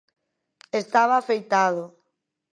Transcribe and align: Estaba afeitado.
Estaba 0.81 1.13
afeitado. 1.17 1.83